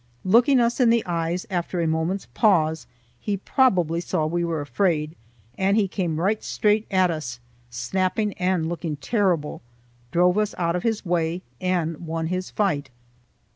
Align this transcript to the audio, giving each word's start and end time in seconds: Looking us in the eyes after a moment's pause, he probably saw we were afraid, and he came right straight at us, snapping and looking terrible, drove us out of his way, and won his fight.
Looking 0.25 0.59
us 0.59 0.79
in 0.79 0.89
the 0.89 1.05
eyes 1.05 1.45
after 1.51 1.79
a 1.79 1.85
moment's 1.85 2.25
pause, 2.33 2.87
he 3.19 3.37
probably 3.37 4.01
saw 4.01 4.25
we 4.25 4.43
were 4.43 4.59
afraid, 4.59 5.15
and 5.59 5.77
he 5.77 5.87
came 5.87 6.19
right 6.19 6.43
straight 6.43 6.87
at 6.89 7.11
us, 7.11 7.39
snapping 7.69 8.33
and 8.39 8.67
looking 8.67 8.95
terrible, 8.95 9.61
drove 10.11 10.39
us 10.39 10.55
out 10.57 10.75
of 10.75 10.81
his 10.81 11.05
way, 11.05 11.43
and 11.61 11.97
won 11.99 12.25
his 12.33 12.49
fight. 12.49 12.89